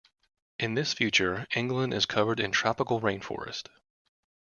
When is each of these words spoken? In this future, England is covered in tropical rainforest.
In 0.57 0.73
this 0.73 0.93
future, 0.95 1.45
England 1.53 1.93
is 1.93 2.07
covered 2.07 2.39
in 2.39 2.51
tropical 2.51 2.99
rainforest. 2.99 3.67